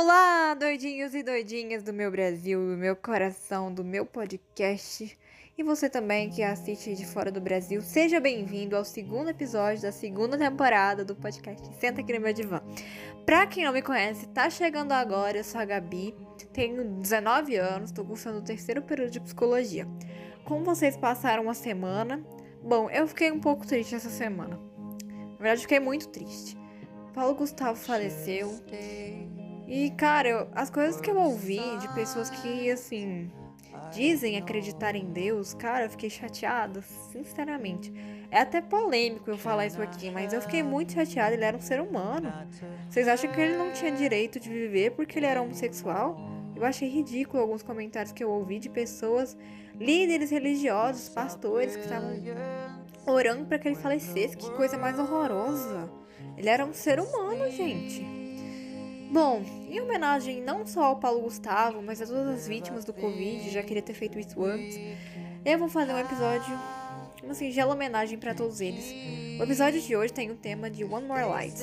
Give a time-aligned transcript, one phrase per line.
[0.00, 5.18] Olá, doidinhos e doidinhas do meu Brasil, do meu coração, do meu podcast.
[5.58, 9.90] E você também que assiste de fora do Brasil, seja bem-vindo ao segundo episódio da
[9.90, 12.62] segunda temporada do podcast Senta aqui no meu divã.
[13.26, 16.14] Pra quem não me conhece, tá chegando agora, eu sou a Gabi,
[16.52, 19.84] tenho 19 anos, tô cursando o terceiro período de psicologia.
[20.44, 22.24] Como vocês passaram uma semana?
[22.62, 24.60] Bom, eu fiquei um pouco triste essa semana.
[25.10, 26.56] Na verdade, fiquei muito triste.
[27.12, 28.62] Paulo Gustavo faleceu.
[29.68, 33.30] E, cara, eu, as coisas que eu ouvi de pessoas que, assim,
[33.92, 36.80] dizem acreditar em Deus, cara, eu fiquei chateada,
[37.12, 37.92] sinceramente.
[38.30, 41.34] É até polêmico eu falar isso aqui, mas eu fiquei muito chateada.
[41.34, 42.32] Ele era um ser humano.
[42.88, 46.16] Vocês acham que ele não tinha direito de viver porque ele era homossexual?
[46.56, 49.36] Eu achei ridículo alguns comentários que eu ouvi de pessoas,
[49.78, 52.18] líderes religiosos, pastores que estavam
[53.06, 54.34] orando para que ele falecesse.
[54.34, 55.90] Que coisa mais horrorosa.
[56.38, 58.17] Ele era um ser humano, gente.
[59.10, 63.48] Bom, em homenagem não só ao Paulo Gustavo, mas a todas as vítimas do Covid,
[63.50, 64.78] já queria ter feito isso antes,
[65.44, 66.58] eu vou fazer um episódio,
[67.22, 68.92] uma singela homenagem para todos eles.
[69.40, 71.56] O episódio de hoje tem o tema de One More Light.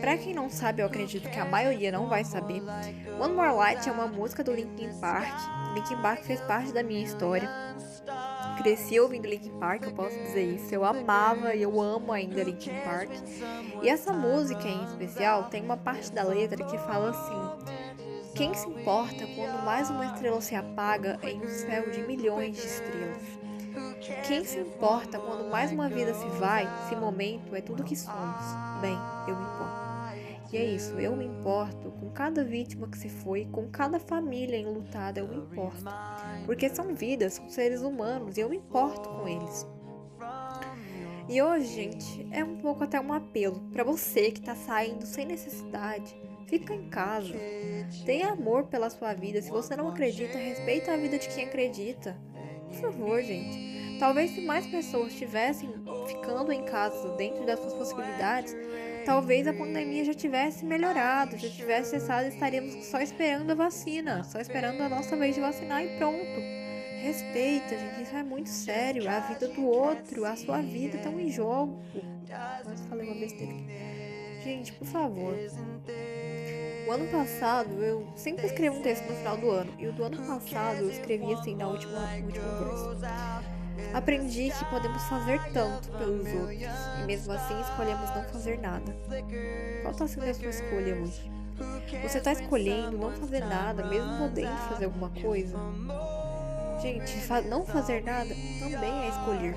[0.00, 2.62] Pra quem não sabe, eu acredito que a maioria não vai saber.
[3.20, 5.74] One More Light é uma música do Linkin Park.
[5.74, 7.48] Linkin Park fez parte da minha história
[8.62, 10.74] cresci ouvindo Linkin Park, eu posso dizer isso.
[10.74, 13.10] Eu amava e eu amo ainda Linkin Park.
[13.82, 17.74] E essa música em especial tem uma parte da letra que fala assim:
[18.34, 22.66] Quem se importa quando mais uma estrela se apaga em um céu de milhões de
[22.66, 23.22] estrelas?
[24.26, 28.44] Quem se importa quando mais uma vida se vai, se momento é tudo que somos?
[28.80, 28.96] Bem,
[29.28, 29.89] eu me importo.
[30.52, 34.56] E é isso, eu me importo com cada vítima que se foi, com cada família
[34.56, 35.84] enlutada, eu me importo.
[36.44, 39.66] Porque são vidas, são seres humanos e eu me importo com eles.
[41.28, 45.24] E hoje, gente, é um pouco até um apelo para você que tá saindo sem
[45.24, 46.16] necessidade.
[46.48, 47.32] Fica em casa.
[48.04, 49.40] Tenha amor pela sua vida.
[49.40, 52.16] Se você não acredita, respeita a vida de quem acredita.
[52.66, 53.79] Por favor, gente.
[54.00, 55.68] Talvez se mais pessoas estivessem
[56.06, 58.56] ficando em casa dentro das suas possibilidades,
[59.04, 64.40] talvez a pandemia já tivesse melhorado, já tivesse cessado, estaríamos só esperando a vacina, só
[64.40, 66.40] esperando a nossa vez de vacinar e pronto.
[67.02, 69.06] Respeita, gente, isso é muito sério.
[69.08, 71.82] A vida do outro, a sua vida estão em jogo.
[72.64, 74.42] Nossa, falei uma besteira aqui.
[74.42, 75.34] Gente, por favor.
[76.86, 79.72] O ano passado, eu sempre escrevo um texto no final do ano.
[79.78, 82.96] E o do ano passado eu escrevi assim na última, última verso.
[83.94, 86.60] Aprendi que podemos fazer tanto pelos outros
[87.00, 88.96] e mesmo assim escolhemos não fazer nada.
[89.82, 91.30] Qual está sendo a sua escolha hoje?
[92.02, 95.56] Você está escolhendo não fazer nada, mesmo podendo fazer alguma coisa?
[96.80, 97.14] Gente,
[97.48, 99.56] não fazer nada também é escolher.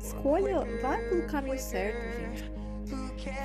[0.00, 2.59] Escolha, vai pelo caminho certo, gente.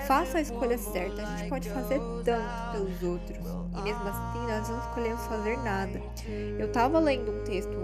[0.08, 1.22] Faça a escolha certa.
[1.22, 3.38] A gente pode fazer tanto pelos outros
[3.78, 6.02] e mesmo assim nós não escolhemos fazer nada.
[6.58, 7.76] Eu tava lendo um texto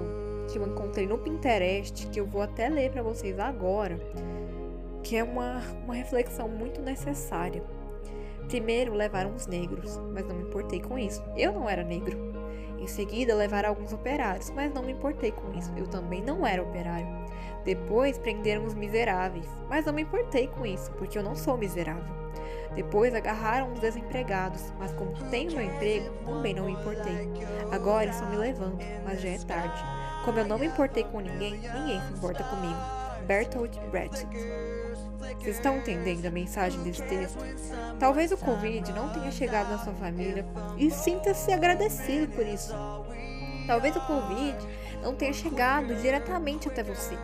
[0.51, 3.99] que eu encontrei no Pinterest, que eu vou até ler para vocês agora,
[5.03, 7.63] que é uma, uma reflexão muito necessária.
[8.47, 11.23] Primeiro levaram os negros, mas não me importei com isso.
[11.37, 12.30] Eu não era negro.
[12.81, 15.71] Em seguida levaram alguns operários, mas não me importei com isso.
[15.77, 17.07] Eu também não era operário.
[17.63, 22.03] Depois prenderam os miseráveis, mas não me importei com isso, porque eu não sou miserável.
[22.73, 27.29] Depois agarraram os desempregados, mas como tenho meu emprego, também não me importei.
[27.71, 29.83] Agora estão me levando, mas já é tarde.
[30.25, 33.00] Como eu não me importei com ninguém, ninguém se importa comigo.
[33.21, 34.27] Bertolt Brecht.
[35.39, 37.39] Vocês estão entendendo a mensagem desse texto?
[37.99, 40.45] Talvez o Covid não tenha chegado na sua família
[40.77, 42.73] e sinta-se agradecido por isso.
[43.65, 44.57] Talvez o Covid
[45.01, 47.17] não tenha chegado diretamente até você.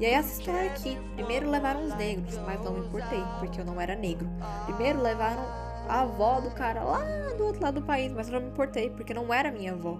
[0.00, 0.98] E aí essa história aqui.
[1.14, 4.28] Primeiro levaram os negros, mas não me importei, porque eu não era negro.
[4.66, 5.42] Primeiro levaram
[5.88, 7.02] a avó do cara lá
[7.36, 9.98] do outro lado do país, mas eu não me importei, porque não era minha avó.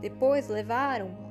[0.00, 1.25] Depois levaram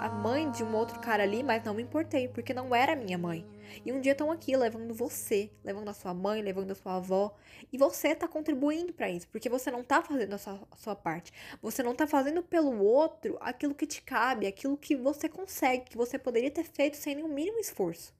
[0.00, 3.18] a mãe de um outro cara ali, mas não me importei, porque não era minha
[3.18, 3.46] mãe.
[3.84, 7.36] E um dia estão aqui levando você, levando a sua mãe, levando a sua avó,
[7.70, 10.96] e você tá contribuindo para isso, porque você não tá fazendo a sua, a sua
[10.96, 11.30] parte.
[11.60, 15.98] Você não tá fazendo pelo outro aquilo que te cabe, aquilo que você consegue, que
[15.98, 18.18] você poderia ter feito sem nenhum mínimo esforço.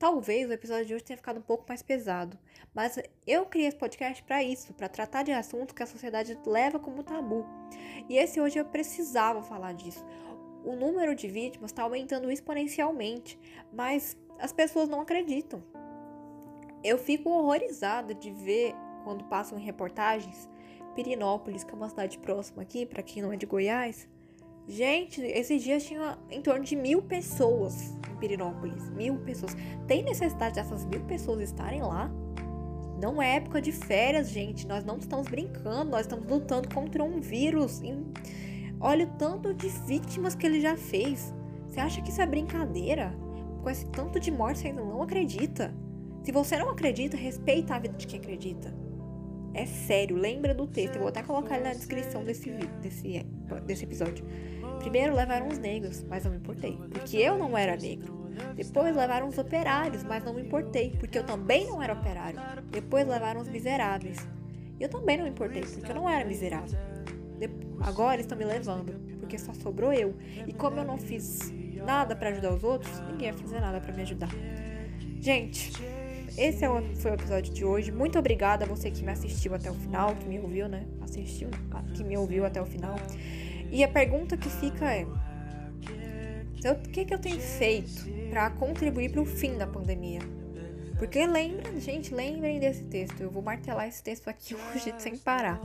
[0.00, 2.36] Talvez o episódio de hoje tenha ficado um pouco mais pesado,
[2.74, 6.80] mas eu criei esse podcast para isso, para tratar de assuntos que a sociedade leva
[6.80, 7.46] como tabu.
[8.08, 10.04] E esse hoje eu precisava falar disso
[10.64, 13.38] o número de vítimas está aumentando exponencialmente,
[13.72, 15.62] mas as pessoas não acreditam.
[16.82, 18.74] Eu fico horrorizada de ver
[19.04, 20.48] quando passam em reportagens
[20.94, 24.08] Pirinópolis, que é uma cidade próxima aqui, para quem não é de Goiás.
[24.68, 28.90] Gente, esses dias tinha em torno de mil pessoas em Pirinópolis.
[28.90, 29.56] Mil pessoas.
[29.86, 32.10] Tem necessidade dessas mil pessoas estarem lá?
[33.00, 34.66] Não é época de férias, gente.
[34.66, 37.80] Nós não estamos brincando, nós estamos lutando contra um vírus.
[38.84, 41.32] Olha o tanto de vítimas que ele já fez.
[41.68, 43.14] Você acha que isso é brincadeira?
[43.62, 45.72] Com esse tanto de morte, você ainda não acredita.
[46.24, 48.74] Se você não acredita, respeita a vida de quem acredita.
[49.54, 50.96] É sério, lembra do texto.
[50.96, 52.50] Eu vou até colocar ele na descrição desse,
[52.80, 53.24] desse,
[53.64, 54.26] desse episódio.
[54.80, 58.32] Primeiro levaram os negros, mas não me importei, porque eu não era negro.
[58.56, 62.40] Depois levaram os operários, mas não me importei, porque eu também não era operário.
[62.68, 64.18] Depois levaram os miseráveis.
[64.80, 66.91] E eu também não me importei, porque eu não era miserável.
[67.80, 70.14] Agora estão me levando, porque só sobrou eu.
[70.46, 71.52] E como eu não fiz
[71.84, 74.30] nada para ajudar os outros, ninguém vai fazer nada para me ajudar.
[75.20, 75.72] Gente,
[76.36, 77.92] esse é foi o episódio de hoje.
[77.92, 80.86] Muito obrigada a você que me assistiu até o final, que me ouviu, né?
[81.00, 81.48] Assistiu,
[81.94, 82.96] que me ouviu até o final.
[83.70, 89.20] E a pergunta que fica é: o que, que eu tenho feito para contribuir para
[89.20, 90.20] o fim da pandemia?
[90.98, 93.20] Porque lembra, gente, lembrem desse texto.
[93.20, 95.60] Eu vou martelar esse texto aqui hoje sem parar.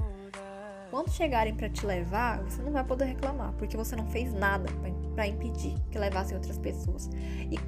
[0.90, 4.70] Quando chegarem para te levar, você não vai poder reclamar, porque você não fez nada
[5.14, 7.10] para impedir que levassem outras pessoas.
[7.52, 7.60] E,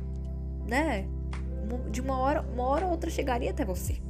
[0.67, 1.07] né,
[1.91, 4.01] de uma hora, uma hora ou outra chegaria até você.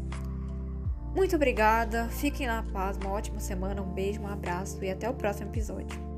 [1.16, 5.14] Muito obrigada, fiquem na paz, uma ótima semana, um beijo, um abraço e até o
[5.14, 6.09] próximo episódio.